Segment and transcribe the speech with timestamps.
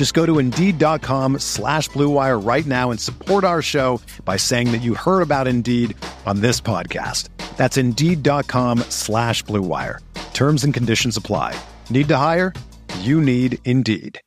[0.00, 4.80] Just go to Indeed.com slash BlueWire right now and support our show by saying that
[4.80, 7.28] you heard about Indeed on this podcast.
[7.58, 9.98] That's Indeed.com slash BlueWire.
[10.32, 11.54] Terms and conditions apply.
[11.90, 12.54] Need to hire?
[13.00, 14.18] You need Indeed.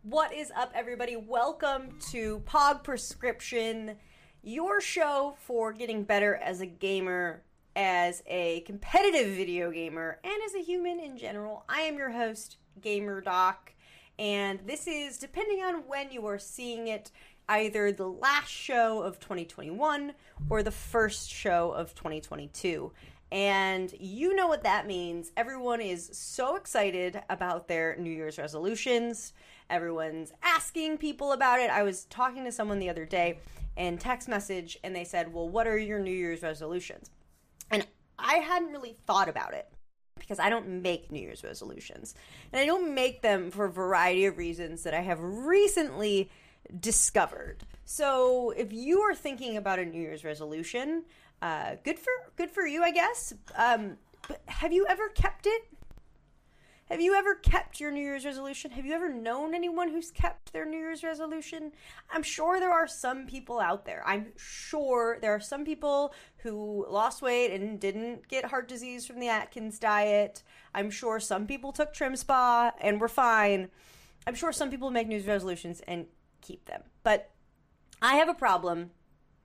[0.00, 1.16] What is up, everybody?
[1.16, 3.96] Welcome to Pog Prescription,
[4.42, 7.42] your show for getting better as a gamer,
[7.76, 11.66] as a competitive video gamer, and as a human in general.
[11.68, 13.74] I am your host, Gamer Doc,
[14.18, 17.10] and this is, depending on when you are seeing it,
[17.48, 20.12] either the last show of 2021
[20.48, 22.92] or the first show of 2022.
[23.32, 25.32] And you know what that means.
[25.36, 29.32] Everyone is so excited about their New Year's resolutions.
[29.68, 31.70] Everyone's asking people about it.
[31.70, 33.38] I was talking to someone the other day
[33.76, 37.10] and text message, and they said, Well, what are your New Year's resolutions?
[37.72, 37.84] And
[38.18, 39.73] I hadn't really thought about it
[40.24, 42.14] because I don't make New Year's resolutions.
[42.52, 46.30] And I don't make them for a variety of reasons that I have recently
[46.80, 47.64] discovered.
[47.84, 51.04] So if you are thinking about a New Year's resolution,
[51.42, 53.34] uh, good for good for you, I guess.
[53.56, 55.62] Um, but have you ever kept it?
[56.90, 58.70] Have you ever kept your New Year's resolution?
[58.72, 61.72] Have you ever known anyone who's kept their New Year's resolution?
[62.10, 64.02] I'm sure there are some people out there.
[64.06, 69.18] I'm sure there are some people who lost weight and didn't get heart disease from
[69.18, 70.42] the Atkins diet.
[70.74, 73.70] I'm sure some people took Trim Spa and were fine.
[74.26, 76.04] I'm sure some people make New Year's resolutions and
[76.42, 76.82] keep them.
[77.02, 77.30] But
[78.02, 78.90] I have a problem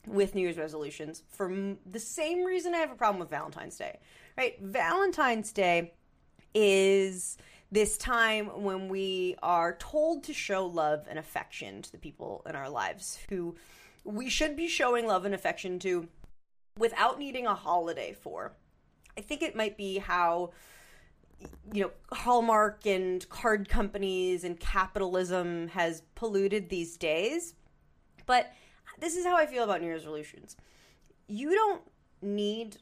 [0.05, 3.99] with New Year's resolutions for the same reason I have a problem with Valentine's Day.
[4.37, 4.61] Right?
[4.61, 5.93] Valentine's Day
[6.53, 7.37] is
[7.71, 12.55] this time when we are told to show love and affection to the people in
[12.55, 13.55] our lives who
[14.03, 16.07] we should be showing love and affection to
[16.77, 18.53] without needing a holiday for.
[19.17, 20.51] I think it might be how
[21.73, 27.53] you know Hallmark and card companies and capitalism has polluted these days.
[28.25, 28.51] But
[28.99, 30.57] this is how I feel about New Year's resolutions.
[31.27, 31.81] You don't
[32.21, 32.77] need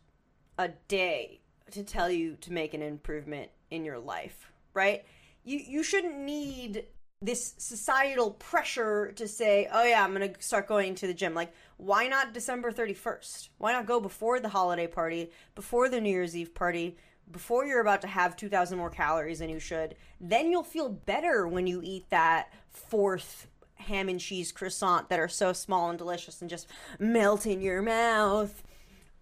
[0.58, 1.42] a day
[1.72, 5.06] to tell you to make an improvement in your life, right?
[5.44, 6.86] You you shouldn't need
[7.22, 11.34] this societal pressure to say, "Oh yeah, I'm going to start going to the gym."
[11.34, 13.50] Like, why not December 31st?
[13.58, 16.98] Why not go before the holiday party, before the New Year's Eve party,
[17.32, 19.96] before you're about to have 2000 more calories than you should?
[20.20, 25.28] Then you'll feel better when you eat that fourth ham and cheese croissant that are
[25.28, 26.68] so small and delicious and just
[27.00, 28.64] melt in your mouth.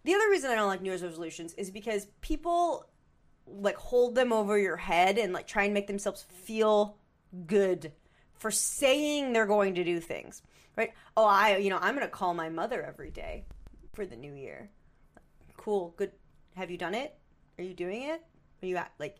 [0.04, 2.86] The other reason I don't like New Year's resolutions is because people
[3.48, 6.98] like hold them over your head and like try and make themselves feel
[7.48, 7.92] good
[8.34, 10.42] for saying they're going to do things.
[10.76, 10.92] Right?
[11.16, 13.46] Oh, I you know, I'm going to call my mother every day
[13.94, 14.70] for the new year.
[15.58, 15.94] Cool.
[15.98, 16.12] Good.
[16.56, 17.16] Have you done it?
[17.58, 18.22] Are you doing it?
[18.62, 19.18] Are you act like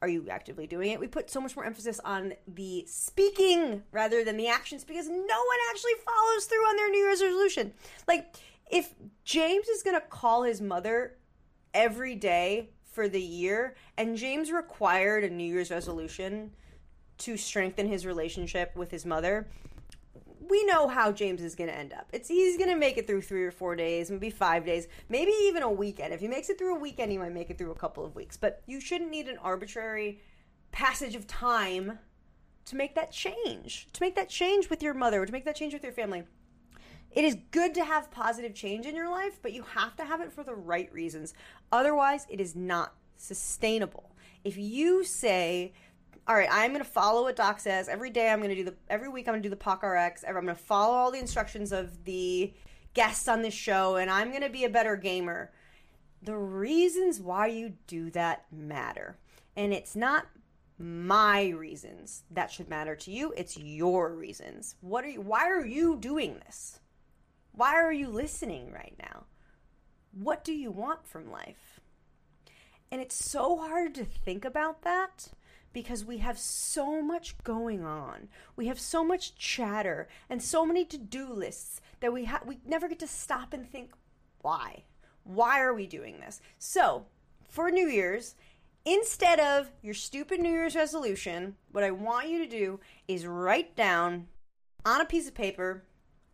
[0.00, 1.00] are you actively doing it?
[1.00, 5.14] We put so much more emphasis on the speaking rather than the actions because no
[5.16, 7.72] one actually follows through on their New Year's resolution.
[8.06, 8.36] Like,
[8.70, 8.94] if
[9.24, 11.16] James is going to call his mother
[11.74, 16.50] every day for the year, and James required a New Year's resolution
[17.18, 19.46] to strengthen his relationship with his mother,
[20.48, 22.08] we know how James is going to end up.
[22.12, 25.30] It's he's going to make it through three or four days, maybe five days, maybe
[25.44, 26.12] even a weekend.
[26.12, 28.16] If he makes it through a weekend, he might make it through a couple of
[28.16, 28.36] weeks.
[28.36, 30.18] But you shouldn't need an arbitrary
[30.72, 32.00] passage of time
[32.64, 35.54] to make that change, to make that change with your mother, or to make that
[35.54, 36.24] change with your family.
[37.12, 40.20] It is good to have positive change in your life, but you have to have
[40.20, 41.34] it for the right reasons.
[41.72, 44.10] Otherwise, it is not sustainable.
[44.44, 45.72] If you say,
[46.26, 47.88] all right, I'm going to follow what Doc says.
[47.88, 49.82] Every day I'm going to do the, every week I'm going to do the POG
[49.82, 50.24] RX.
[50.26, 52.52] I'm going to follow all the instructions of the
[52.94, 55.50] guests on this show, and I'm going to be a better gamer.
[56.22, 59.16] The reasons why you do that matter.
[59.56, 60.26] And it's not
[60.78, 64.76] my reasons that should matter to you, it's your reasons.
[64.80, 66.80] What are you, why are you doing this?
[67.58, 69.24] Why are you listening right now?
[70.12, 71.80] what do you want from life?
[72.90, 75.28] And it's so hard to think about that
[75.72, 78.28] because we have so much going on.
[78.56, 82.88] We have so much chatter and so many to-do lists that we ha- we never
[82.88, 83.92] get to stop and think
[84.40, 84.84] why?
[85.24, 86.40] Why are we doing this?
[86.58, 87.04] So,
[87.48, 88.34] for New Year's,
[88.84, 93.76] instead of your stupid New Year's resolution, what I want you to do is write
[93.76, 94.28] down
[94.86, 95.84] on a piece of paper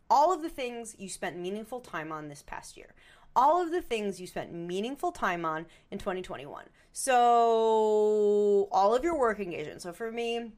[0.09, 2.93] all of the things you spent meaningful time on this past year
[3.35, 6.65] all of the things you spent meaningful time on in 2021.
[6.93, 9.81] So, all of your work engagement.
[9.81, 10.51] So, for me,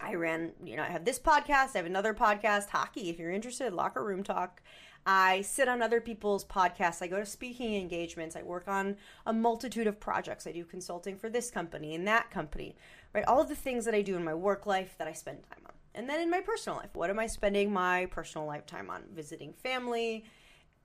[0.00, 3.32] I ran, you know, I have this podcast, I have another podcast, hockey, if you're
[3.32, 4.62] interested, locker room talk.
[5.06, 7.00] I sit on other people's podcasts.
[7.00, 8.36] I go to speaking engagements.
[8.36, 10.46] I work on a multitude of projects.
[10.46, 12.76] I do consulting for this company and that company,
[13.14, 13.24] right?
[13.24, 15.59] All of the things that I do in my work life that I spend time.
[15.94, 19.02] And then in my personal life, what am I spending my personal lifetime on?
[19.12, 20.24] Visiting family,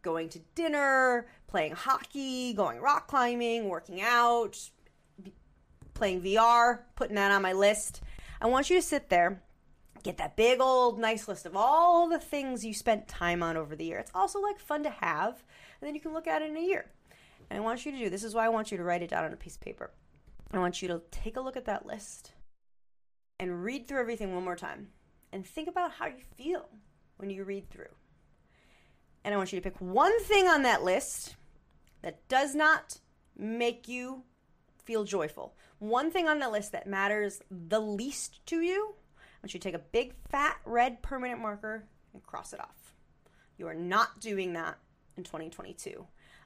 [0.01, 4.57] going to dinner, playing hockey, going rock climbing, working out,
[5.93, 8.01] playing VR, putting that on my list.
[8.41, 9.41] I want you to sit there,
[10.03, 13.75] get that big old nice list of all the things you spent time on over
[13.75, 13.99] the year.
[13.99, 15.43] It's also like fun to have,
[15.79, 16.85] and then you can look at it in a year.
[17.49, 19.11] And I want you to do this is why I want you to write it
[19.11, 19.91] down on a piece of paper.
[20.51, 22.33] I want you to take a look at that list
[23.39, 24.89] and read through everything one more time
[25.35, 26.69] and think about how you feel
[27.17, 27.93] when you read through
[29.25, 31.35] and I want you to pick one thing on that list
[32.03, 32.99] that does not
[33.35, 34.23] make you
[34.83, 35.55] feel joyful.
[35.79, 38.93] One thing on the list that matters the least to you.
[39.17, 42.93] I want you to take a big fat red permanent marker and cross it off.
[43.57, 44.77] You are not doing that
[45.17, 46.05] in 2022.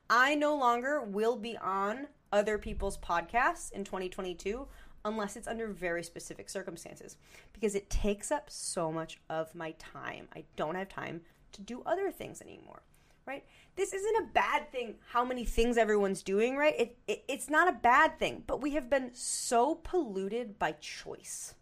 [0.10, 4.68] I no longer will be on other people's podcasts in 2022
[5.06, 7.18] unless it's under very specific circumstances
[7.54, 10.28] because it takes up so much of my time.
[10.36, 11.22] I don't have time
[11.54, 12.84] to do other things anymore
[13.30, 13.46] right?
[13.76, 16.74] This isn't a bad thing how many things everyone's doing right?
[16.78, 21.54] It, it, it's not a bad thing but we have been so polluted by choice.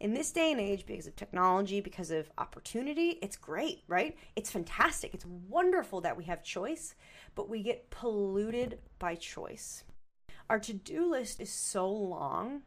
[0.00, 4.16] In this day and age because of technology because of opportunity it's great right?
[4.34, 5.12] It's fantastic.
[5.12, 6.94] It's wonderful that we have choice
[7.34, 9.84] but we get polluted by choice
[10.48, 12.62] our to-do list is so long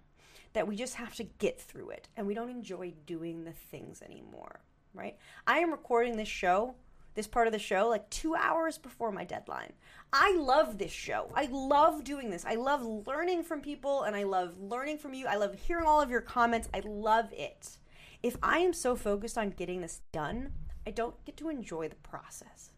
[0.54, 4.02] that we just have to get through it and we don't enjoy doing the things
[4.02, 4.62] anymore
[4.98, 5.18] right?
[5.46, 6.76] I am recording this show,
[7.14, 9.74] this part of the show, like two hours before my deadline.
[10.12, 11.32] I love this show.
[11.36, 12.46] I love doing this.
[12.46, 15.28] I love learning from people and I love learning from you.
[15.28, 16.68] I love hearing all of your comments.
[16.74, 17.78] I love it.
[18.24, 20.52] If I am so focused on getting this done,
[20.86, 22.72] I don't get to enjoy the process.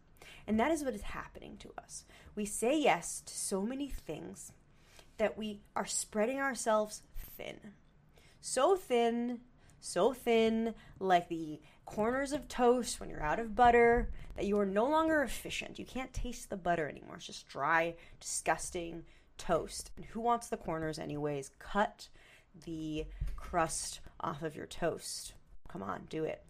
[0.46, 2.04] And that is what is happening to us.
[2.34, 4.52] We say yes to so many things
[5.20, 7.02] that we are spreading ourselves
[7.36, 7.58] thin.
[8.40, 9.40] So thin,
[9.78, 14.64] so thin, like the corners of toast when you're out of butter that you are
[14.64, 15.78] no longer efficient.
[15.78, 17.16] You can't taste the butter anymore.
[17.16, 19.04] It's just dry, disgusting
[19.36, 19.90] toast.
[19.96, 21.50] And who wants the corners, anyways?
[21.58, 22.08] Cut
[22.64, 23.04] the
[23.36, 25.34] crust off of your toast.
[25.68, 26.42] Come on, do it.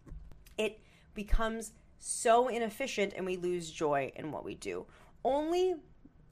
[0.56, 0.78] It
[1.14, 4.87] becomes so inefficient and we lose joy in what we do.
[5.25, 5.75] Only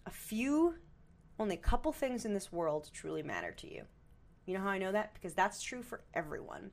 [0.06, 0.76] a few,
[1.38, 3.84] only a couple things in this world truly matter to you.
[4.46, 5.12] You know how I know that?
[5.12, 6.70] Because that's true for everyone.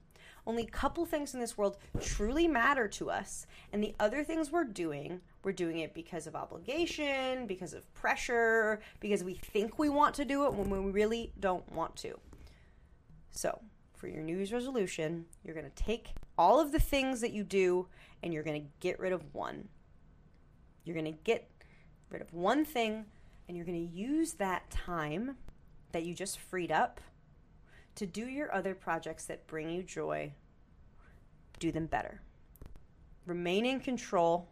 [0.47, 4.51] Only a couple things in this world truly matter to us, and the other things
[4.51, 9.89] we're doing, we're doing it because of obligation, because of pressure, because we think we
[9.89, 12.17] want to do it when we really don't want to.
[13.31, 13.59] So,
[13.95, 17.43] for your New Year's resolution, you're going to take all of the things that you
[17.43, 17.87] do
[18.23, 19.67] and you're going to get rid of one.
[20.83, 21.49] You're going to get
[22.09, 23.05] rid of one thing
[23.47, 25.37] and you're going to use that time
[25.91, 26.99] that you just freed up
[27.95, 30.33] to do your other projects that bring you joy,
[31.59, 32.21] do them better.
[33.25, 34.49] Remain in control,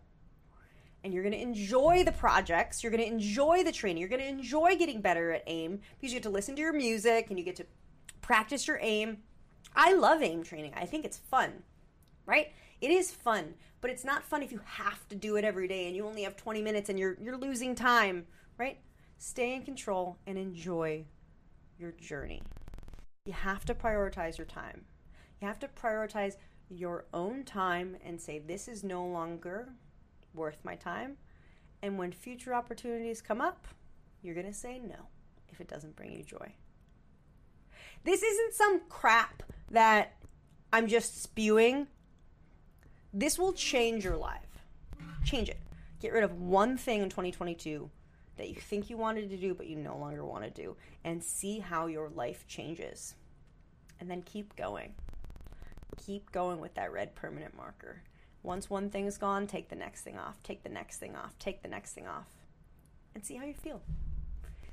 [1.04, 2.82] and you're going to enjoy the projects.
[2.82, 4.00] You're going to enjoy the training.
[4.00, 6.74] You're going to enjoy getting better at aim because you get to listen to your
[6.74, 7.66] music and you get to
[8.22, 9.18] practice your aim.
[9.76, 11.52] I love aim training, I think it's fun,
[12.26, 12.54] right?
[12.80, 15.88] It is fun, but it's not fun if you have to do it every day
[15.88, 18.26] and you only have 20 minutes and you're you're losing time,
[18.58, 18.80] right?
[19.18, 21.06] Stay in control and enjoy
[21.78, 22.42] your journey.
[23.26, 24.86] You have to prioritize your time.
[25.42, 26.36] You have to prioritize
[26.70, 29.70] your own time and say, this is no longer
[30.34, 31.18] worth my time.
[31.82, 33.68] And when future opportunities come up,
[34.22, 35.08] you're going to say no
[35.50, 36.54] if it doesn't bring you joy.
[38.04, 40.14] This isn't some crap that
[40.72, 41.88] I'm just spewing.
[43.14, 44.66] This will change your life.
[45.24, 45.60] Change it.
[46.02, 47.90] Get rid of one thing in 2022
[48.38, 51.24] that you think you wanted to do but you no longer want to do and
[51.24, 53.16] see how your life changes.
[54.00, 54.94] And then keep going.
[55.98, 58.02] Keep going with that red permanent marker.
[58.42, 61.38] Once one thing is gone, take the next thing off, take the next thing off,
[61.40, 62.28] take the next thing off.
[63.16, 63.82] and see how you feel.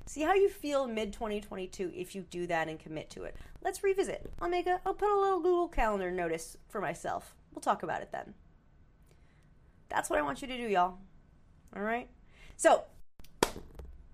[0.06, 3.36] See how you feel mid 2022 if you do that and commit to it.
[3.62, 4.28] Let's revisit.
[4.40, 7.36] I'll make a I'll put a little Google Calendar notice for myself.
[7.52, 8.34] We'll talk about it then.
[9.88, 10.98] That's what I want you to do, y'all.
[11.76, 12.08] All right?
[12.56, 12.84] So,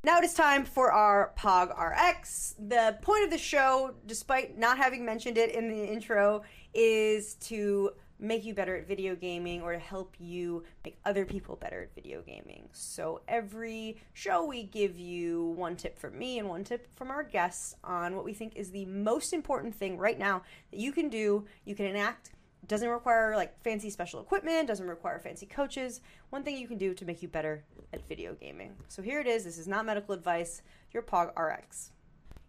[0.07, 2.55] now it is time for our POG RX.
[2.61, 7.91] The point of the show, despite not having mentioned it in the intro, is to
[8.21, 11.95] make you better at video gaming or to help you make other people better at
[11.97, 12.69] video gaming.
[12.71, 17.25] So every show we give you one tip from me and one tip from our
[17.25, 21.09] guests on what we think is the most important thing right now that you can
[21.09, 22.31] do, you can enact
[22.69, 26.01] doesn't require like fancy special equipment, doesn't require fancy coaches.
[26.31, 28.75] One thing you can do to make you better at video gaming.
[28.89, 29.45] So here it is.
[29.45, 30.63] This is not medical advice.
[30.93, 31.93] Your POG RX.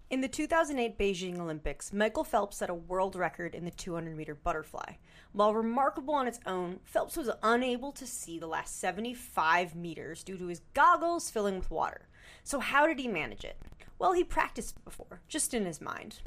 [0.09, 4.33] In the 2008 Beijing Olympics, Michael Phelps set a world record in the 200 meter
[4.33, 4.93] butterfly.
[5.33, 10.37] While remarkable on its own, Phelps was unable to see the last 75 meters due
[10.37, 12.07] to his goggles filling with water.
[12.43, 13.57] So, how did he manage it?
[13.99, 16.21] Well, he practiced before, just in his mind.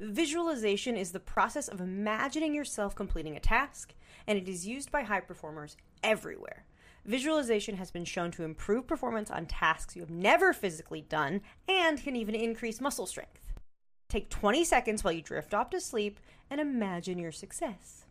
[0.00, 3.94] Visualization is the process of imagining yourself completing a task,
[4.28, 6.64] and it is used by high performers everywhere.
[7.04, 12.00] Visualization has been shown to improve performance on tasks you have never physically done and
[12.00, 13.52] can even increase muscle strength.
[14.08, 18.04] Take 20 seconds while you drift off to sleep and imagine your success.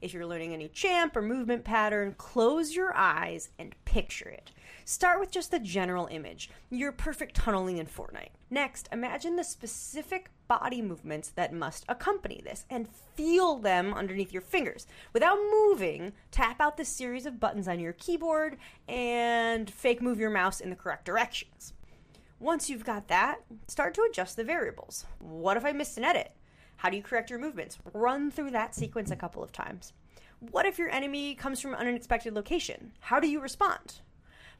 [0.00, 4.50] If you're learning a new champ or movement pattern, close your eyes and picture it.
[4.88, 8.30] Start with just the general image, your perfect tunneling in Fortnite.
[8.48, 14.40] Next, imagine the specific body movements that must accompany this and feel them underneath your
[14.40, 14.86] fingers.
[15.12, 18.56] Without moving, tap out the series of buttons on your keyboard
[18.88, 21.74] and fake move your mouse in the correct directions.
[22.40, 25.04] Once you've got that, start to adjust the variables.
[25.18, 26.32] What if I missed an edit?
[26.76, 27.76] How do you correct your movements?
[27.92, 29.92] Run through that sequence a couple of times.
[30.40, 32.92] What if your enemy comes from an unexpected location?
[33.00, 34.00] How do you respond?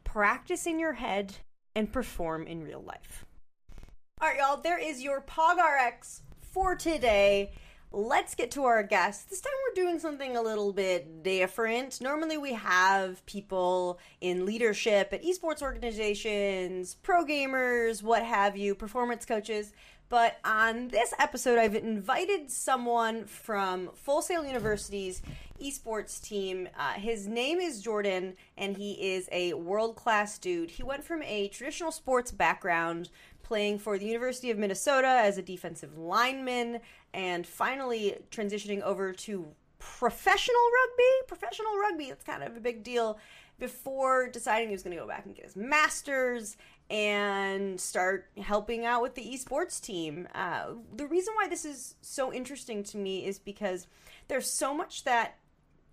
[0.04, 1.36] Practice in your head
[1.74, 3.24] and perform in real life.
[4.20, 7.52] All right, y'all, there is your PogRx for today.
[7.90, 9.24] Let's get to our guests.
[9.24, 12.00] This time we're doing something a little bit different.
[12.00, 19.24] Normally we have people in leadership at esports organizations, pro gamers, what have you, performance
[19.24, 19.72] coaches.
[20.08, 25.20] But on this episode, I've invited someone from Full Sail University's
[25.62, 26.68] esports team.
[26.78, 30.70] Uh, his name is Jordan, and he is a world class dude.
[30.70, 33.10] He went from a traditional sports background,
[33.42, 36.80] playing for the University of Minnesota as a defensive lineman,
[37.12, 39.46] and finally transitioning over to
[39.78, 41.26] professional rugby.
[41.26, 43.18] Professional rugby, it's kind of a big deal.
[43.58, 46.56] Before deciding he was going to go back and get his master's
[46.90, 50.26] and start helping out with the esports team.
[50.34, 53.86] Uh, the reason why this is so interesting to me is because
[54.28, 55.36] there's so much that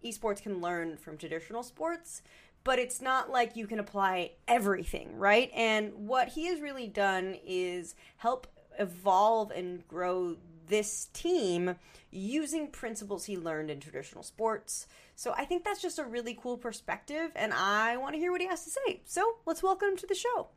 [0.03, 2.21] esports can learn from traditional sports,
[2.63, 5.51] but it's not like you can apply everything, right?
[5.53, 8.47] And what he has really done is help
[8.79, 10.37] evolve and grow
[10.67, 11.75] this team
[12.11, 14.87] using principles he learned in traditional sports.
[15.15, 18.41] So I think that's just a really cool perspective, and I want to hear what
[18.41, 19.01] he has to say.
[19.05, 20.47] So let's welcome him to the show.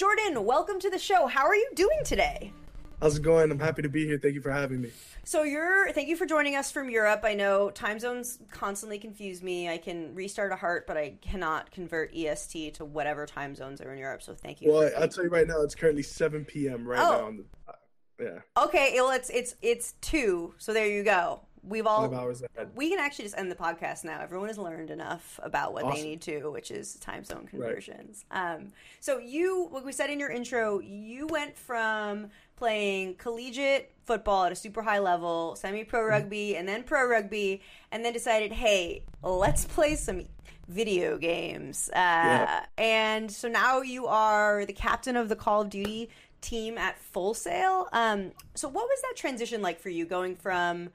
[0.00, 1.26] Jordan, welcome to the show.
[1.26, 2.54] How are you doing today?
[3.02, 3.50] How's it going?
[3.50, 4.18] I'm happy to be here.
[4.18, 4.92] Thank you for having me.
[5.24, 7.20] So you're thank you for joining us from Europe.
[7.22, 9.68] I know time zones constantly confuse me.
[9.68, 13.92] I can restart a heart, but I cannot convert EST to whatever time zones are
[13.92, 14.22] in Europe.
[14.22, 14.72] So thank you.
[14.72, 16.88] Well, I'll tell you right now, it's currently 7 p.m.
[16.88, 17.18] right oh.
[17.18, 17.24] now.
[17.26, 17.72] On the, uh,
[18.18, 18.64] yeah.
[18.64, 18.92] Okay.
[18.94, 20.54] Well, it's it's it's two.
[20.56, 21.42] So there you go.
[21.62, 22.70] We've all Five hours ahead.
[22.74, 24.20] we can actually just end the podcast now.
[24.20, 26.02] Everyone has learned enough about what awesome.
[26.02, 28.24] they need to, which is time zone conversions.
[28.30, 28.54] Right.
[28.54, 28.68] Um,
[29.00, 34.52] so you, like we said in your intro, you went from playing collegiate football at
[34.52, 36.10] a super high level, semi pro mm-hmm.
[36.10, 37.62] rugby, and then pro rugby,
[37.92, 40.26] and then decided, hey, let's play some
[40.68, 41.90] video games.
[41.92, 42.64] Uh, yeah.
[42.78, 47.34] And so now you are the captain of the Call of Duty team at Full
[47.34, 47.86] Sail.
[47.92, 50.90] Um, so what was that transition like for you going from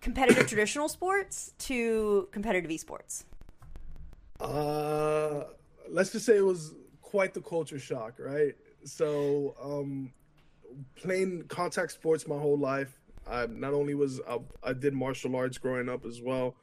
[0.00, 3.24] competitive traditional sports to competitive esports?
[4.40, 5.44] Uh,
[5.88, 8.54] let's just say it was quite the culture shock, right?
[8.84, 10.12] So, um,
[10.96, 12.98] playing contact sports my whole life.
[13.28, 16.54] I not only was I, I did martial arts growing up as well.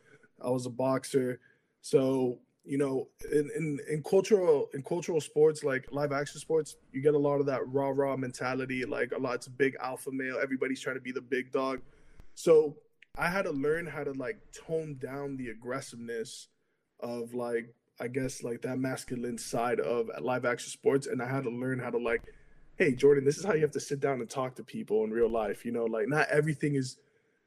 [0.42, 1.40] I was a boxer.
[1.82, 7.02] So you know, in, in, in cultural in cultural sports like live action sports, you
[7.02, 8.84] get a lot of that raw raw mentality.
[8.86, 10.38] Like a lot, a big alpha male.
[10.42, 11.80] Everybody's trying to be the big dog.
[12.36, 12.76] So
[13.18, 16.48] I had to learn how to like tone down the aggressiveness
[17.00, 21.44] of like I guess like that masculine side of live action sports, and I had
[21.44, 22.22] to learn how to like,
[22.76, 25.10] hey Jordan, this is how you have to sit down and talk to people in
[25.12, 25.66] real life.
[25.66, 26.98] You know, like not everything is,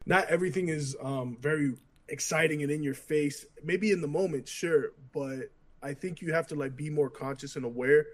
[0.07, 1.75] not everything is um very
[2.09, 3.47] exciting and in your face.
[3.63, 7.55] Maybe in the moment, sure, but I think you have to like be more conscious
[7.55, 8.07] and aware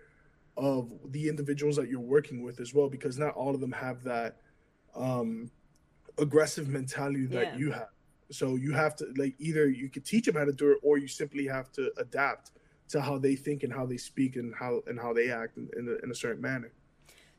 [0.59, 4.05] of the individuals that you're working with as well, because not all of them have
[4.05, 4.37] that
[4.95, 5.51] um,
[6.19, 7.57] aggressive mentality that Yeah.
[7.57, 7.89] you have.
[8.31, 10.99] So you have to like either you could teach them how to do it, or
[10.99, 12.53] you simply have to adapt
[12.89, 15.69] to how they think and how they speak and how and how they act in,
[15.77, 16.73] in, a, in a certain manner.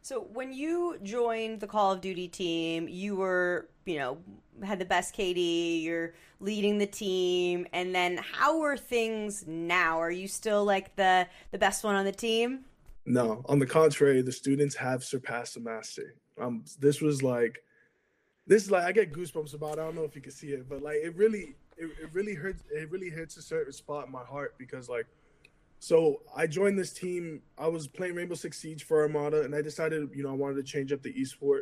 [0.01, 4.19] So when you joined the Call of Duty team, you were, you know,
[4.63, 9.99] had the best KD, you're leading the team, and then how are things now?
[9.99, 12.63] Are you still like the the best one on the team?
[13.05, 16.15] No, on the contrary, the students have surpassed the master.
[16.39, 17.59] Um, this was like,
[18.47, 19.77] this is like I get goosebumps about.
[19.77, 19.81] It.
[19.81, 22.33] I don't know if you can see it, but like it really, it, it really
[22.33, 22.63] hurts.
[22.71, 25.05] It really hits a certain spot in my heart because like,
[25.79, 27.41] so I joined this team.
[27.57, 30.55] I was playing Rainbow Six Siege for Armada, and I decided, you know, I wanted
[30.55, 31.61] to change up the esport.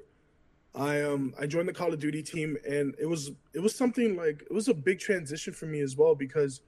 [0.75, 4.15] I um I joined the Call of Duty team, and it was it was something
[4.15, 6.61] like it was a big transition for me as well because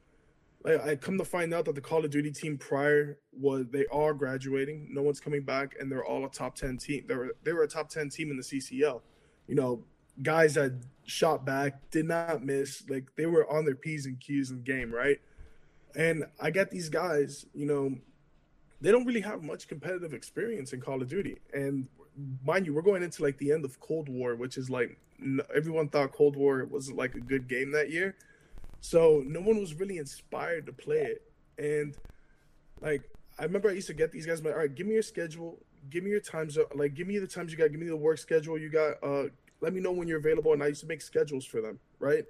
[0.64, 3.86] like I come to find out that the Call of Duty team prior was they
[3.92, 4.88] are graduating.
[4.92, 7.04] No one's coming back, and they're all a top ten team.
[7.08, 9.02] They were they were a top ten team in the CCL.
[9.48, 9.84] You know,
[10.22, 10.74] guys that
[11.06, 12.84] shot back, did not miss.
[12.90, 15.20] Like they were on their p's and q's in game, right?
[15.96, 17.46] And I got these guys.
[17.54, 17.96] You know,
[18.82, 21.88] they don't really have much competitive experience in Call of Duty, and
[22.46, 24.98] mind you, we're going into like the end of Cold War, which is like
[25.56, 28.16] everyone thought Cold War was like a good game that year.
[28.82, 31.24] So no one was really inspired to play it.
[31.58, 31.96] And
[32.82, 33.04] like
[33.40, 35.60] I remember I used to get these guys like, all right, give me your schedule,
[35.90, 38.18] give me your times like give me the times you got, give me the work
[38.18, 39.30] schedule you got, uh
[39.62, 42.26] let me know when you're available and I used to make schedules for them, right?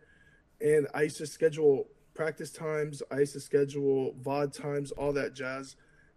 [0.61, 5.33] And I used to schedule practice times, I used to schedule VOD times, all that
[5.33, 5.75] jazz.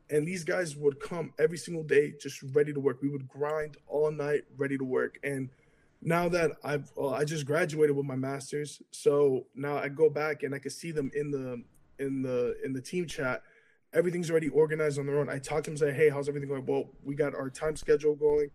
[0.08, 3.00] And these guys would come every single day just ready to work.
[3.00, 5.18] We would grind all night ready to work.
[5.22, 5.50] And
[6.02, 10.54] now that I've I just graduated with my masters, so now I go back and
[10.54, 11.62] I can see them in the
[11.98, 13.42] in the in the team chat.
[13.92, 15.28] Everything's already organized on their own.
[15.28, 18.14] I talk to them, say, "Hey, how's everything going?" Well, we got our time schedule
[18.14, 18.50] going,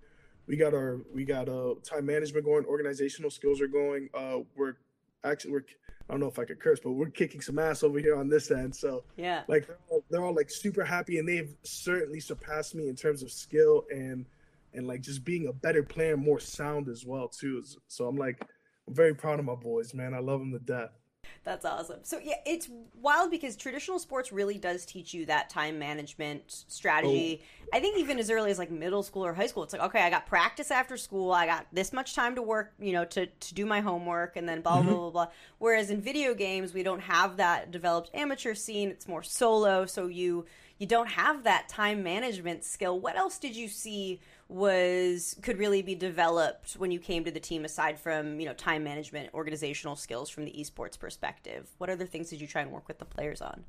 [0.47, 4.09] we got our we got uh time management going, organizational skills are going.
[4.13, 4.75] Uh, we're
[5.23, 5.65] actually we're
[6.07, 8.29] I don't know if I could curse, but we're kicking some ass over here on
[8.29, 8.75] this end.
[8.75, 9.41] So Yeah.
[9.47, 13.23] like they're all, they're all like super happy, and they've certainly surpassed me in terms
[13.23, 14.25] of skill and
[14.73, 17.63] and like just being a better player, more sound as well too.
[17.87, 18.41] So I'm like,
[18.87, 20.13] I'm very proud of my boys, man.
[20.13, 20.91] I love them to death.
[21.45, 21.99] That's awesome.
[22.01, 27.43] So yeah, it's wild because traditional sports really does teach you that time management strategy.
[27.43, 27.69] Oh.
[27.71, 30.01] I think even as early as like middle school or high school, it's like okay,
[30.01, 31.31] I got practice after school.
[31.31, 34.49] I got this much time to work, you know, to to do my homework, and
[34.49, 34.95] then blah blah mm-hmm.
[34.95, 35.27] blah blah.
[35.59, 38.89] Whereas in video games, we don't have that developed amateur scene.
[38.89, 40.45] It's more solo, so you
[40.77, 42.99] you don't have that time management skill.
[42.99, 47.39] What else did you see was could really be developed when you came to the
[47.39, 51.69] team aside from, you know, time management, organizational skills from the esports perspective?
[51.77, 53.63] What other things did you try and work with the players on?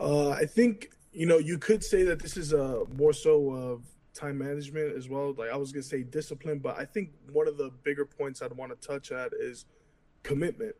[0.00, 3.82] Uh, I think you know you could say that this is a more so of
[4.14, 5.34] time management as well.
[5.36, 8.52] Like I was gonna say discipline, but I think one of the bigger points I'd
[8.52, 9.64] want to touch at is
[10.22, 10.76] commitment.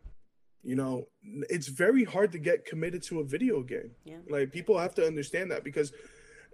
[0.66, 1.06] You know,
[1.48, 3.92] it's very hard to get committed to a video game.
[4.04, 4.16] Yeah.
[4.28, 5.92] Like people have to understand that because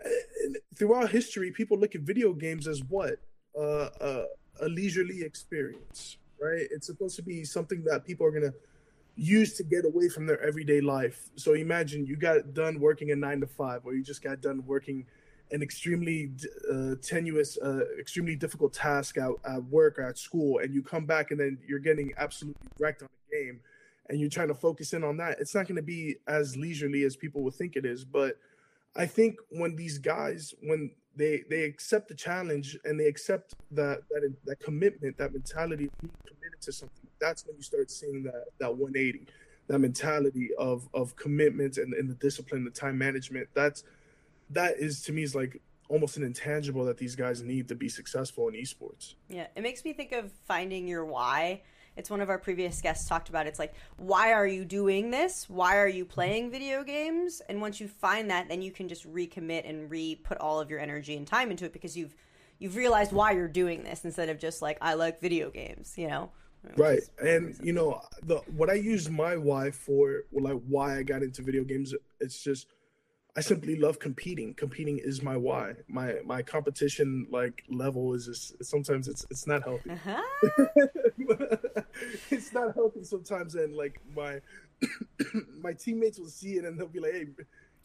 [0.05, 0.09] uh,
[0.77, 3.15] throughout history, people look at video games as what
[3.59, 4.25] uh, uh,
[4.61, 6.67] a leisurely experience, right?
[6.71, 8.53] It's supposed to be something that people are gonna
[9.17, 11.31] use to get away from their everyday life.
[11.37, 14.63] So imagine you got done working a nine to five, or you just got done
[14.67, 15.07] working
[15.53, 16.33] an extremely
[16.71, 21.07] uh, tenuous, uh, extremely difficult task at, at work or at school, and you come
[21.07, 23.61] back and then you're getting absolutely wrecked on the game,
[24.13, 25.41] and you're trying to focus in on that.
[25.41, 28.05] It's not going to be as leisurely as people would think it is.
[28.05, 28.37] But
[28.95, 34.03] I think when these guys, when they they accept the challenge and they accept that
[34.11, 38.23] that that commitment, that mentality of being committed to something, that's when you start seeing
[38.25, 39.27] that that 180,
[39.69, 43.49] that mentality of of commitment and, and the discipline, the time management.
[43.55, 43.83] That's
[44.51, 47.89] that is to me is like almost an intangible that these guys need to be
[47.89, 49.15] successful in esports.
[49.31, 51.63] Yeah, it makes me think of finding your why.
[51.97, 53.47] It's one of our previous guests talked about.
[53.47, 55.49] It's like, why are you doing this?
[55.49, 57.43] Why are you playing video games?
[57.49, 60.71] And once you find that, then you can just recommit and re put all of
[60.71, 62.15] your energy and time into it because you've
[62.59, 66.09] you've realized why you're doing this instead of just like I like video games, you
[66.09, 66.31] know.
[66.77, 71.23] Right, and you know the what I use my why for, like why I got
[71.23, 71.93] into video games.
[72.21, 72.69] It's just
[73.35, 74.53] I simply love competing.
[74.53, 75.75] Competing is my why.
[75.89, 79.91] My my competition like level is just sometimes it's it's not healthy.
[79.91, 80.23] Uh-huh.
[82.31, 84.41] it's not healthy sometimes, and like my
[85.63, 87.27] my teammates will see it and they'll be like, "Hey,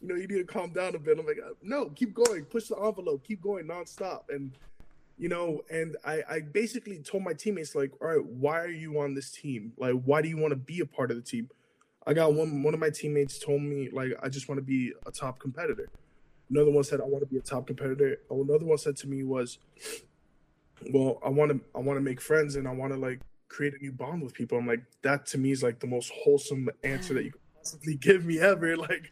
[0.01, 2.43] you know, you need to calm down a bit." I'm like, "No, keep going.
[2.43, 3.23] Push the envelope.
[3.25, 4.51] Keep going nonstop." And
[5.17, 8.99] you know, and I I basically told my teammates like, "All right, why are you
[8.99, 9.71] on this team?
[9.77, 11.49] Like, why do you want to be a part of the team?"
[12.07, 14.93] I got one one of my teammates told me like I just want to be
[15.05, 15.89] a top competitor.
[16.49, 18.17] Another one said I want to be a top competitor.
[18.31, 19.59] Another one said to me was,
[20.93, 23.73] "Well, I want to I want to make friends and I want to like create
[23.73, 26.69] a new bond with people." I'm like, that to me is like the most wholesome
[26.81, 28.77] answer that you could possibly give me ever.
[28.77, 29.11] Like,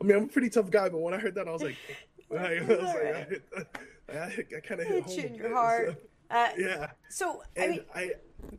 [0.00, 1.76] I mean, I'm a pretty tough guy, but when I heard that, I was like,
[2.30, 5.18] I, was like, I, I, I kind of hit home.
[5.18, 5.98] in your heart.
[6.30, 6.90] So, uh, yeah.
[7.08, 8.10] So and I mean, I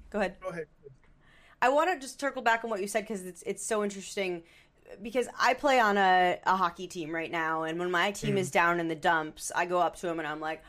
[0.10, 0.36] go ahead.
[0.42, 0.68] Go ahead.
[1.62, 4.44] I want to just circle back on what you said because it's it's so interesting.
[5.02, 8.40] Because I play on a, a hockey team right now, and when my team mm.
[8.40, 10.64] is down in the dumps, I go up to them and I'm like,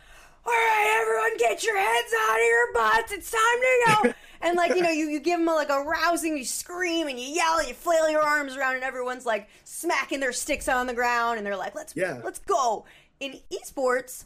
[0.45, 3.13] "All right, everyone, get your heads out of your butts.
[3.13, 5.81] It's time to go." and like you know, you, you give them a, like a
[5.81, 9.49] rousing, you scream and you yell and you flail your arms around, and everyone's like
[9.63, 12.21] smacking their sticks on the ground, and they're like, "Let's yeah.
[12.25, 12.87] let's go."
[13.21, 14.25] In esports,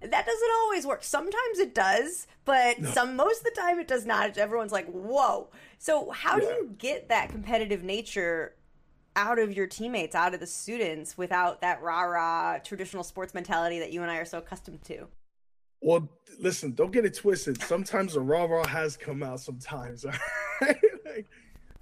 [0.00, 1.02] that doesn't always work.
[1.02, 2.90] Sometimes it does, but no.
[2.90, 4.38] some most of the time it does not.
[4.38, 6.40] Everyone's like, "Whoa!" So how yeah.
[6.40, 8.54] do you get that competitive nature
[9.16, 13.78] out of your teammates, out of the students, without that rah rah traditional sports mentality
[13.80, 15.08] that you and I are so accustomed to?
[15.82, 16.08] Well,
[16.38, 17.60] listen, don't get it twisted.
[17.62, 19.40] Sometimes the rah rah has come out.
[19.40, 20.04] Sometimes,
[20.60, 21.26] like,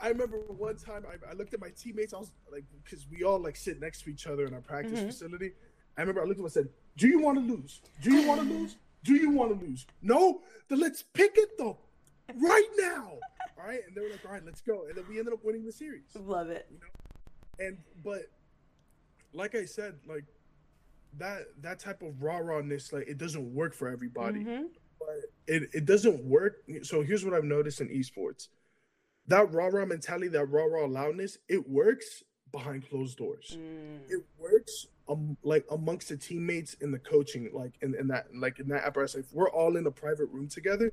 [0.00, 2.14] I remember one time I, I, looked at my teammates.
[2.14, 4.98] I was like, because we all like sit next to each other in our practice
[4.98, 5.09] mm-hmm.
[5.09, 5.52] facility.
[5.98, 7.82] I remember I looked at them and said, "Do you want to lose?
[8.02, 8.76] Do you want to lose?
[9.04, 9.87] Do you want to lose?
[10.00, 11.78] No, then let's pick it though,
[12.34, 13.18] right now."
[13.58, 15.44] all right, and they were like, all right, let's go, and then we ended up
[15.44, 16.04] winning the series.
[16.14, 16.66] Love it.
[16.70, 18.30] You know, and but
[19.32, 20.24] like I said, like
[21.18, 24.40] that that type of rah rahness, like it doesn't work for everybody.
[24.40, 24.64] Mm-hmm.
[24.98, 26.62] But it it doesn't work.
[26.82, 28.48] So here's what I've noticed in esports:
[29.26, 33.56] that rah rah mentality, that rah rah loudness, it works behind closed doors.
[33.58, 34.11] Mm.
[34.11, 38.58] It works um, like amongst the teammates in the coaching, like in, in that like
[38.58, 39.14] in that apparatus.
[39.14, 40.90] If we're all in a private room together,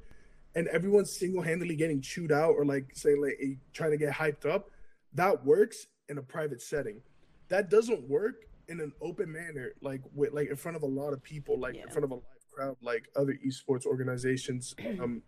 [0.56, 4.46] and everyone's single-handedly getting chewed out or like say like a, trying to get hyped
[4.46, 4.72] up
[5.14, 7.02] that works in a private setting
[7.50, 11.12] that doesn't work in an open manner like with like in front of a lot
[11.12, 11.84] of people like yeah.
[11.84, 15.22] in front of a live crowd like other esports organizations um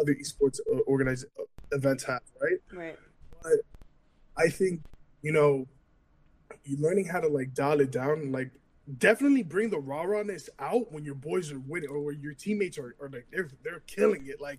[0.00, 2.96] other esports uh, organized uh, events have right right
[3.42, 3.52] but
[4.36, 4.80] i think
[5.22, 5.66] you know
[6.64, 8.50] you're learning how to like dial it down like
[8.98, 12.78] definitely bring the raw rawness out when your boys are winning or when your teammates
[12.78, 14.58] are, are like they're they're killing it like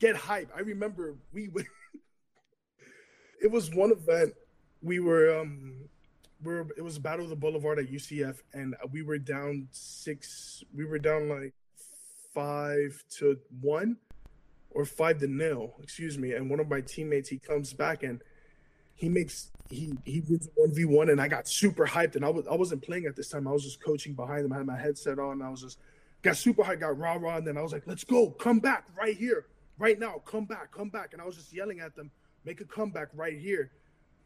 [0.00, 0.50] get hype.
[0.56, 1.50] I remember we
[3.42, 4.34] it was one event
[4.82, 5.88] we were um
[6.42, 10.64] we were it was Battle of the Boulevard at UCF and we were down six
[10.74, 11.54] we were down like
[12.34, 13.96] five to one
[14.72, 16.32] or five to nil, excuse me.
[16.32, 18.22] And one of my teammates he comes back and
[19.00, 22.28] he makes he he wins one v one and I got super hyped and I
[22.28, 23.48] was I wasn't playing at this time.
[23.48, 24.52] I was just coaching behind him.
[24.52, 25.42] I had my headset on.
[25.42, 25.78] I was just
[26.22, 28.84] got super hyped, got rah rah, and then I was like, let's go, come back
[28.96, 29.46] right here
[29.80, 31.12] right now, come back, come back.
[31.12, 32.10] And I was just yelling at them,
[32.44, 33.72] make a comeback right here.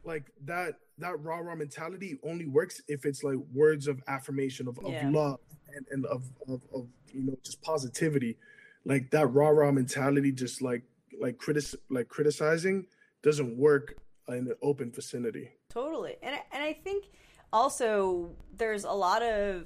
[0.03, 4.77] Like that that rah rah mentality only works if it's like words of affirmation of,
[4.85, 5.07] yeah.
[5.07, 5.39] of love
[5.73, 8.37] and, and of, of, of you know just positivity.
[8.85, 10.83] Like that rah rah mentality just like
[11.19, 12.85] like critic like criticizing
[13.23, 13.95] doesn't work
[14.29, 15.51] in an open vicinity.
[15.69, 16.15] Totally.
[16.21, 17.05] And and I think
[17.51, 19.65] also there's a lot of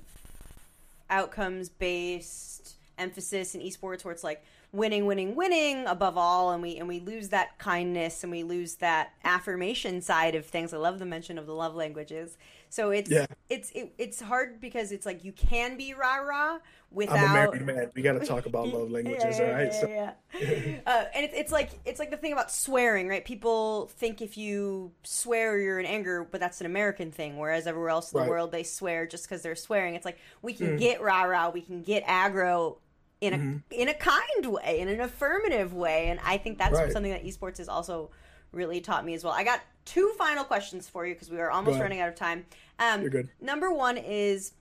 [1.10, 6.78] outcomes based emphasis in esports where it's like winning, winning, winning above all, and we
[6.78, 10.74] and we lose that kindness and we lose that affirmation side of things.
[10.74, 12.38] I love the mention of the love languages.
[12.70, 13.26] So it's yeah.
[13.50, 16.60] it's it, it's hard because it's like you can be rah rah
[16.92, 17.18] without.
[17.18, 17.92] I'm a married man.
[17.96, 19.74] We got to talk about love languages, yeah, all right?
[19.74, 20.40] Yeah, so...
[20.40, 20.80] yeah.
[20.86, 23.26] uh, and it's it's like it's like the thing about swearing, right?
[23.26, 27.90] People think if you swear you're in anger, but that's an American thing, whereas everywhere
[27.90, 29.96] else in the world they swear just because they're swearing.
[29.96, 30.80] It's like we can mm.
[30.80, 32.78] get rah rah, we can get aggro
[33.20, 33.58] in a mm-hmm.
[33.72, 36.92] in a kind way, in an affirmative way, and I think that's right.
[36.92, 38.12] something that esports is also
[38.52, 39.34] really taught me as well.
[39.34, 42.46] I got two final questions for you because we are almost running out of time.
[42.78, 43.30] Um, You're good.
[43.42, 44.54] Number one is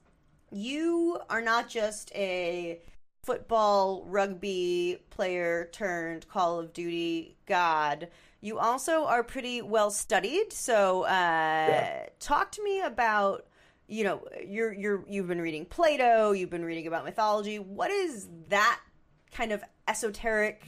[0.51, 2.81] you are not just a
[3.23, 8.09] football rugby player turned Call of Duty god.
[8.41, 10.53] You also are pretty well studied.
[10.53, 12.07] So, uh, yeah.
[12.21, 13.47] talk to me about
[13.89, 18.29] you know you're you're you've been reading plato you've been reading about mythology what is
[18.49, 18.79] that
[19.33, 20.63] kind of esoteric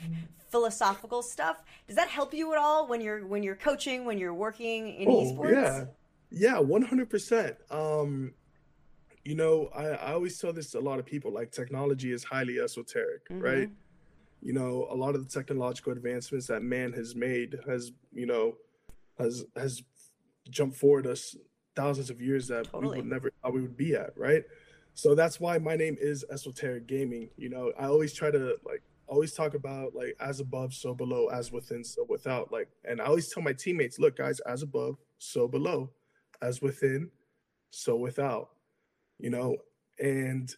[0.50, 4.34] philosophical stuff does that help you at all when you're when you're coaching when you're
[4.34, 5.84] working in oh, esports yeah
[6.30, 8.32] yeah 100% um
[9.24, 12.24] you know I, I always tell this to a lot of people like technology is
[12.24, 13.40] highly esoteric mm-hmm.
[13.40, 13.70] right
[14.42, 18.54] you know a lot of the technological advancements that man has made has you know
[19.18, 19.82] has has
[20.50, 21.36] jumped forward us
[21.76, 22.96] thousands of years that totally.
[22.96, 24.44] we would never thought we would be at, right?
[24.94, 27.30] So that's why my name is Esoteric Gaming.
[27.36, 31.26] You know, I always try to like always talk about like as above, so below,
[31.26, 32.52] as within, so without.
[32.52, 35.90] Like, and I always tell my teammates, look, guys, as above, so below.
[36.40, 37.10] As within,
[37.70, 38.50] so without.
[39.18, 39.56] You know,
[39.98, 40.54] and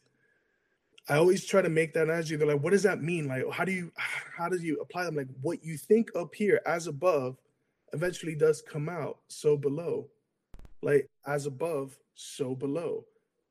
[1.08, 2.36] I always try to make that analogy.
[2.36, 3.26] They're like, what does that mean?
[3.26, 5.16] Like, how do you how do you apply them?
[5.16, 7.38] Like what you think up here as above
[7.92, 10.08] eventually does come out so below.
[10.82, 13.04] Like as above, so below.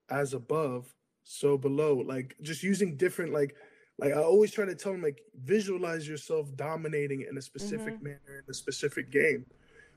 [0.09, 1.95] As above, so below.
[1.95, 3.55] Like just using different like
[4.01, 8.05] like I always try to tell them like visualize yourself dominating in a specific mm-hmm.
[8.05, 9.45] manner in a specific game.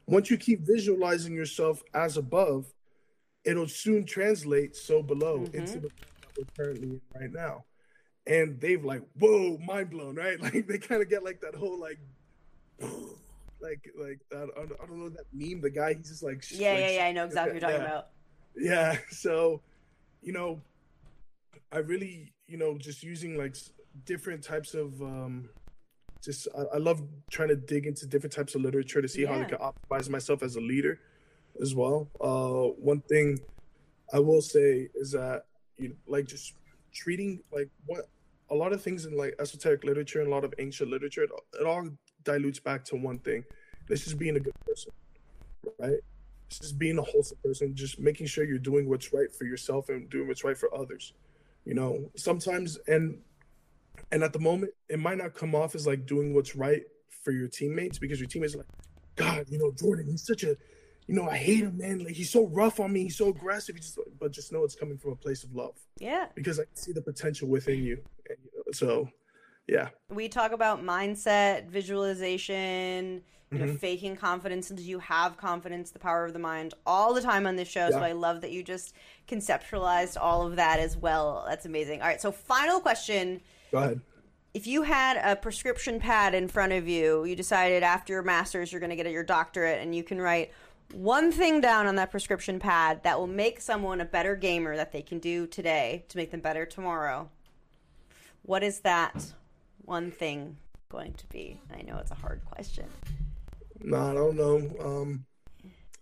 [0.07, 2.67] Once you keep visualizing yourself as above,
[3.45, 5.57] it'll soon translate so below mm-hmm.
[5.57, 7.65] into the that we're currently in right now.
[8.27, 10.41] And they've like, whoa, mind blown, right?
[10.43, 11.99] Like they kind of get like that whole like,
[13.61, 15.63] like like I don't, I don't know that meme.
[15.63, 17.05] The guy he's just like, yeah, like, yeah, yeah.
[17.07, 17.91] I know exactly what you're talking yeah.
[17.91, 18.09] about.
[18.55, 18.99] Yeah.
[19.11, 19.63] So,
[20.21, 20.61] you know,
[21.73, 23.57] I really, you know, just using like
[24.05, 25.49] different types of um
[26.23, 29.29] just I, I, love trying to dig into different types of literature to see yeah.
[29.29, 30.99] how I can optimize myself as a leader
[31.61, 32.09] as well.
[32.21, 33.39] Uh one thing
[34.13, 35.45] I will say is that
[35.77, 36.55] you know, like just
[36.93, 38.07] treating like what
[38.51, 41.31] a lot of things in like esoteric literature and a lot of ancient literature, it,
[41.61, 41.89] it all
[42.25, 43.45] dilutes back to one thing.
[43.89, 44.93] This is being a good person,
[45.79, 45.99] right?
[46.49, 49.89] This is being a wholesome person, just making sure you're doing what's right for yourself
[49.89, 51.15] and doing what's right for others.
[51.65, 53.19] You know, sometimes and
[54.15, 56.83] and at the moment, it might not come off as like doing what's right
[57.23, 58.69] for your teammates because your teammates are like,
[59.17, 60.57] God, you know, Jordan, he's such a
[61.07, 61.99] you know, I hate him, man.
[62.05, 63.05] Like he's so rough on me.
[63.05, 63.77] He's so aggressive.
[63.77, 65.75] Just, but just know it's coming from a place of love.
[65.99, 66.29] Yeah.
[66.35, 67.99] Because I see the potential within you.
[68.29, 69.11] And, you know, so,
[69.67, 69.89] yeah.
[70.09, 73.77] We talk about mindset, visualization, you know, mm-hmm.
[73.77, 77.57] faking confidence until you have confidence, the power of the mind, all the time on
[77.57, 77.89] this show.
[77.89, 77.99] Yeah.
[77.99, 78.95] So I love that you just
[79.29, 81.45] conceptualized all of that as well.
[81.47, 82.01] That's amazing.
[82.01, 82.21] All right.
[82.21, 83.43] So final question.
[83.75, 84.01] Go ahead
[84.55, 88.71] if you had a prescription pad in front of you, you decided after your master's
[88.71, 90.53] you're going to get your doctorate, and you can write
[90.93, 94.93] one thing down on that prescription pad that will make someone a better gamer that
[94.93, 97.29] they can do today to make them better tomorrow,
[98.43, 99.33] what is that
[99.79, 100.57] one thing
[100.89, 101.59] going to be?
[101.77, 102.87] I know it's a hard question.
[103.81, 104.71] No, I don't know.
[104.81, 105.25] Um,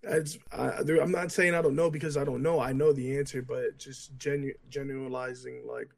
[0.02, 2.60] it's, I, am not saying I don't know because I don't know.
[2.60, 5.88] I know the answer, but just genu- generalizing, like,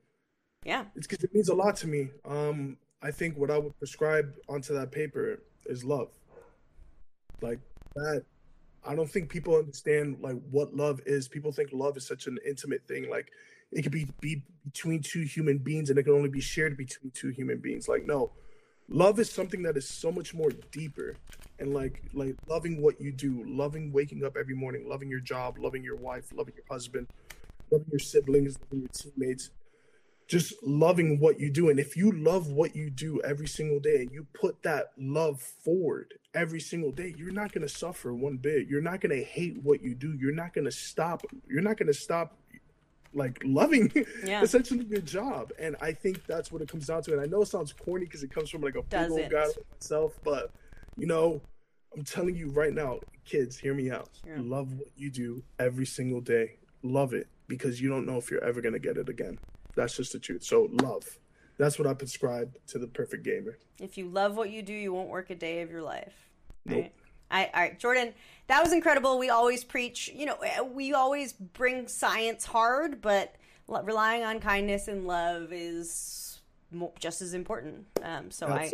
[0.64, 2.10] yeah, it's because it means a lot to me.
[2.24, 6.08] Um, I think what I would prescribe onto that paper is love.
[7.42, 7.60] Like
[7.94, 8.24] that
[8.86, 11.28] I don't think people understand like what love is.
[11.28, 13.08] People think love is such an intimate thing.
[13.08, 13.30] Like
[13.72, 17.10] it could be, be between two human beings and it can only be shared between
[17.12, 17.88] two human beings.
[17.88, 18.32] Like no,
[18.88, 21.16] love is something that is so much more deeper.
[21.58, 25.58] And like like loving what you do, loving waking up every morning, loving your job,
[25.58, 27.08] loving your wife, loving your husband,
[27.70, 29.50] loving your siblings, loving your teammates,
[30.26, 31.68] just loving what you do.
[31.68, 35.40] And if you love what you do every single day and you put that love
[35.40, 38.66] forward every single day, you're not going to suffer one bit.
[38.66, 40.16] You're not going to hate what you do.
[40.18, 41.22] You're not going to stop.
[41.48, 42.36] You're not going to stop
[43.12, 43.92] like loving
[44.24, 44.42] yeah.
[44.42, 45.52] essentially your job.
[45.58, 47.12] And I think that's what it comes down to.
[47.12, 49.46] And I know it sounds corny because it comes from like a big old guy
[49.46, 50.50] like myself, but
[50.96, 51.40] you know,
[51.96, 54.10] I'm telling you right now, kids, hear me out.
[54.24, 54.38] Sure.
[54.38, 56.58] Love what you do every single day.
[56.82, 59.38] Love it because you don't know if you're ever going to get it again.
[59.76, 60.44] That's just the truth.
[60.44, 61.18] So love.
[61.58, 63.58] That's what I prescribe to the perfect gamer.
[63.80, 66.14] If you love what you do, you won't work a day of your life.
[66.64, 66.76] Nope.
[66.76, 66.92] All right.
[67.30, 68.14] I, all right, Jordan,
[68.46, 69.18] that was incredible.
[69.18, 73.34] We always preach, you know, eh, we always bring science hard, but
[73.66, 75.98] relying on kindness and love is
[76.98, 77.86] just as important.
[78.02, 78.72] Um, so I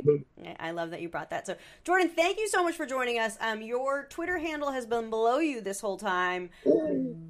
[0.58, 1.46] I love that you brought that.
[1.46, 3.36] So Jordan, thank you so much for joining us.
[3.40, 6.50] Um, your Twitter handle has been below you this whole time.
[6.64, 6.74] But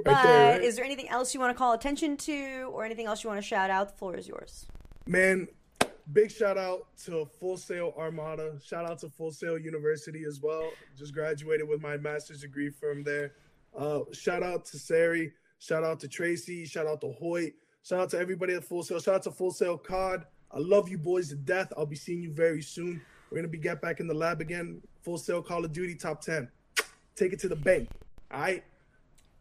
[0.06, 0.62] right there, right?
[0.62, 3.40] is there anything else you want to call attention to, or anything else you want
[3.40, 3.90] to shout out?
[3.90, 4.66] The floor is yours.
[5.06, 5.48] Man,
[6.12, 8.58] big shout out to Full Sail Armada.
[8.62, 10.70] Shout out to Full Sail University as well.
[10.96, 13.32] Just graduated with my master's degree from there.
[13.76, 15.32] Uh, shout out to Sari.
[15.58, 16.64] Shout out to Tracy.
[16.64, 17.52] Shout out to Hoyt.
[17.82, 19.00] Shout out to everybody at Full Sail.
[19.00, 20.24] Shout out to Full Sail COD.
[20.52, 21.72] I love you boys to death.
[21.76, 23.00] I'll be seeing you very soon.
[23.30, 24.82] We're gonna be get back in the lab again.
[25.02, 26.48] Full Sail Call of Duty top ten.
[27.14, 27.88] Take it to the bank.
[28.32, 28.64] All right.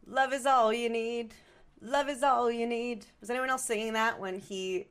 [0.06, 1.34] Love is all you need.
[1.80, 3.06] Love is all you need.
[3.20, 4.88] Was anyone else singing that when he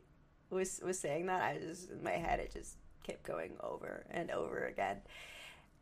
[0.50, 1.42] was was saying that?
[1.42, 4.98] I just in my head it just kept going over and over again.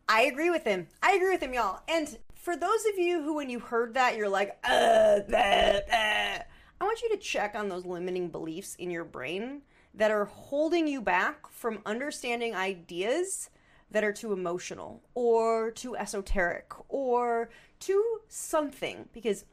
[0.08, 0.88] I agree with him.
[1.02, 1.82] I agree with him, y'all.
[1.88, 6.44] And for those of you who, when you heard that, you're like, uh, I
[6.80, 9.64] want you to check on those limiting beliefs in your brain
[9.98, 13.50] that are holding you back from understanding ideas
[13.90, 19.46] that are too emotional or too esoteric or too something because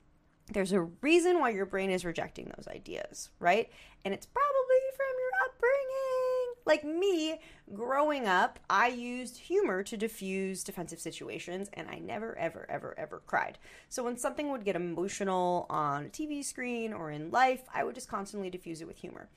[0.52, 3.70] there's a reason why your brain is rejecting those ideas, right?
[4.04, 6.54] And it's probably from your upbringing.
[6.66, 7.40] like me
[7.74, 13.22] growing up, I used humor to diffuse defensive situations and I never, ever, ever, ever
[13.26, 13.58] cried.
[13.88, 17.94] So when something would get emotional on a TV screen or in life, I would
[17.94, 19.28] just constantly diffuse it with humor.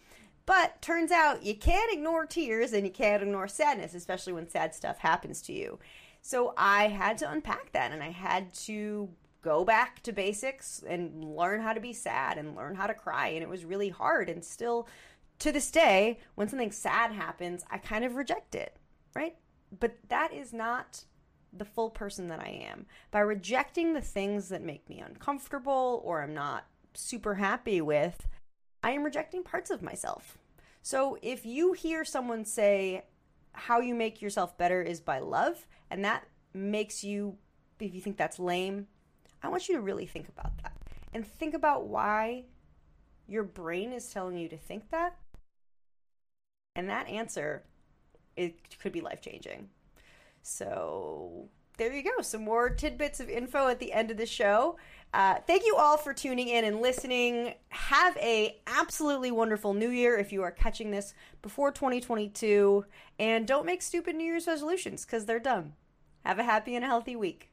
[0.48, 4.74] But turns out you can't ignore tears and you can't ignore sadness, especially when sad
[4.74, 5.78] stuff happens to you.
[6.22, 9.10] So I had to unpack that and I had to
[9.42, 13.28] go back to basics and learn how to be sad and learn how to cry.
[13.28, 14.30] And it was really hard.
[14.30, 14.88] And still
[15.40, 18.78] to this day, when something sad happens, I kind of reject it,
[19.14, 19.36] right?
[19.78, 21.04] But that is not
[21.52, 22.86] the full person that I am.
[23.12, 28.28] By rejecting the things that make me uncomfortable or I'm not super happy with,
[28.88, 30.38] I am rejecting parts of myself.
[30.82, 33.04] So if you hear someone say,
[33.52, 36.24] how you make yourself better is by love, and that
[36.54, 37.36] makes you,
[37.82, 38.88] if you think that's lame,
[39.44, 40.72] I want you to really think about that.
[41.14, 42.46] And think about why
[43.28, 45.18] your brain is telling you to think that.
[46.74, 47.66] And that answer,
[48.38, 49.68] it could be life changing.
[50.44, 52.22] So there you go.
[52.22, 54.78] Some more tidbits of info at the end of the show.
[55.14, 57.54] Uh, thank you all for tuning in and listening.
[57.70, 62.86] Have a absolutely wonderful New Year if you are catching this before 2022,
[63.18, 65.74] and don't make stupid New Year's resolutions because they're dumb.
[66.26, 67.52] Have a happy and healthy week.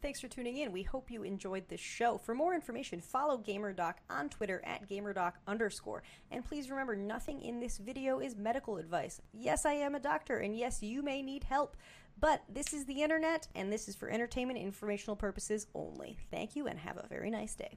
[0.00, 0.70] Thanks for tuning in.
[0.70, 2.18] We hope you enjoyed this show.
[2.18, 6.04] For more information, follow GamerDoc on Twitter at GamerDoc underscore.
[6.30, 9.20] And please remember, nothing in this video is medical advice.
[9.32, 11.76] Yes, I am a doctor, and yes, you may need help.
[12.20, 16.16] But this is the internet, and this is for entertainment informational purposes only.
[16.30, 17.76] Thank you, and have a very nice day.